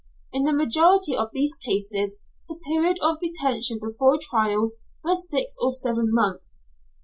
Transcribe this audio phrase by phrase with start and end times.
[0.33, 4.71] In the majority of these cases the period of detention before trial
[5.03, 6.65] was six or seven months.